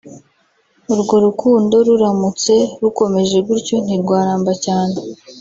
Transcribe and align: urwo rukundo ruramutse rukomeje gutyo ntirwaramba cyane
urwo 0.93 1.15
rukundo 1.25 1.75
ruramutse 1.87 2.53
rukomeje 2.81 3.37
gutyo 3.47 3.75
ntirwaramba 3.83 4.53
cyane 4.65 4.97